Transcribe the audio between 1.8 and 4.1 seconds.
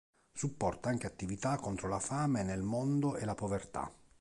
la fame nel mondo e la povertà.